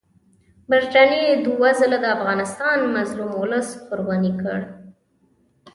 برټانیې 0.69 1.31
دوه 1.45 1.69
ځله 1.79 1.97
د 2.01 2.05
افغانستان 2.15 2.77
مظلوم 2.95 3.31
اولس 3.39 3.67
قرباني 3.87 4.31
کړ. 4.41 4.57